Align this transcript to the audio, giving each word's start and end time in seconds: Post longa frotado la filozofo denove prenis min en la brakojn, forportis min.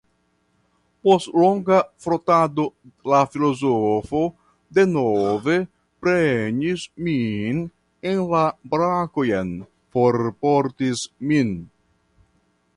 Post 1.07 1.27
longa 1.41 1.75
frotado 2.05 2.63
la 3.13 3.19
filozofo 3.33 4.21
denove 4.79 5.57
prenis 6.05 6.87
min 7.09 7.61
en 8.13 8.23
la 8.33 8.43
brakojn, 8.73 9.53
forportis 9.99 11.05
min. 11.33 11.53